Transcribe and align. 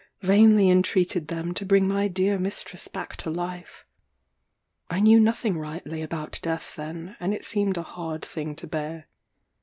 vainly 0.23 0.67
entreated 0.67 1.27
them 1.27 1.53
to 1.53 1.63
bring 1.63 1.87
my 1.87 2.07
dear 2.07 2.39
mistress 2.39 2.87
back 2.87 3.15
to 3.15 3.29
life. 3.29 3.85
I 4.89 4.99
knew 4.99 5.19
nothing 5.19 5.59
rightly 5.59 6.01
about 6.01 6.39
death 6.41 6.75
then, 6.75 7.15
and 7.19 7.35
it 7.35 7.45
seemed 7.45 7.77
a 7.77 7.83
hard 7.83 8.25
thing 8.25 8.55
to 8.55 8.65
bear. 8.65 9.07